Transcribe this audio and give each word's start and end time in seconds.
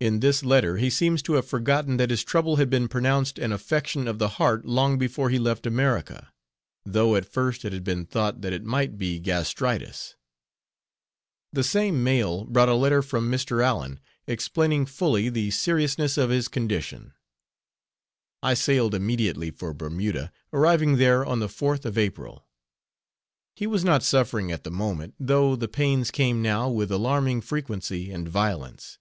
S. 0.00 0.06
A.) 0.06 0.08
In 0.08 0.20
this 0.20 0.44
letter 0.44 0.76
he 0.76 0.90
seems 0.90 1.22
to 1.22 1.34
have 1.34 1.46
forgotten 1.46 1.98
that 1.98 2.10
his 2.10 2.24
trouble 2.24 2.56
had 2.56 2.68
been 2.68 2.88
pronounced 2.88 3.38
an 3.38 3.52
affection 3.52 4.08
of 4.08 4.18
the 4.18 4.28
heart 4.28 4.66
long 4.66 4.98
before 4.98 5.30
he 5.30 5.38
left 5.38 5.66
America, 5.66 6.32
though 6.84 7.14
at 7.14 7.24
first 7.24 7.64
it 7.64 7.72
had 7.72 7.84
been 7.84 8.04
thought 8.04 8.42
that 8.42 8.52
it 8.52 8.64
might 8.64 8.98
be 8.98 9.20
gastritis. 9.20 10.16
The 11.52 11.62
same 11.62 12.02
mail 12.02 12.44
brought 12.44 12.68
a 12.68 12.74
letter 12.74 13.02
from 13.02 13.30
Mr. 13.30 13.64
Allen 13.64 14.00
explaining 14.26 14.84
fully 14.84 15.28
the 15.28 15.52
seriousness 15.52 16.18
of 16.18 16.28
his 16.28 16.48
condition. 16.48 17.14
I 18.42 18.54
sailed 18.54 18.94
immediately 18.96 19.52
for 19.52 19.72
Bermuda, 19.72 20.32
arriving 20.52 20.96
there 20.96 21.24
on 21.24 21.38
the 21.38 21.48
4th 21.48 21.84
of 21.84 21.96
April. 21.96 22.44
He 23.54 23.66
was 23.68 23.84
not 23.84 24.02
suffering 24.02 24.50
at 24.50 24.64
the 24.64 24.72
moment, 24.72 25.14
though 25.20 25.54
the 25.54 25.68
pains 25.68 26.10
came 26.10 26.42
now 26.42 26.68
with 26.68 26.90
alarming 26.90 27.40
frequency 27.42 28.10
and 28.10 28.28
violence. 28.28 28.98